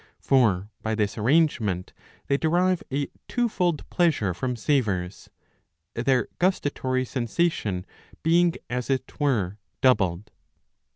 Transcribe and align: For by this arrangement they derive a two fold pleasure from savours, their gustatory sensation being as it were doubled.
For 0.19 0.67
by 0.81 0.95
this 0.95 1.15
arrangement 1.15 1.93
they 2.25 2.35
derive 2.35 2.81
a 2.91 3.07
two 3.27 3.47
fold 3.47 3.87
pleasure 3.91 4.33
from 4.33 4.55
savours, 4.55 5.29
their 5.93 6.27
gustatory 6.39 7.05
sensation 7.05 7.85
being 8.23 8.55
as 8.67 8.89
it 8.89 9.19
were 9.19 9.59
doubled. 9.81 10.31